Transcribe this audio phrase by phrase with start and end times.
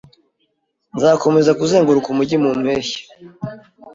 [0.95, 3.01] Nzakomeza kuzenguruka umujyi mu mpeshyi.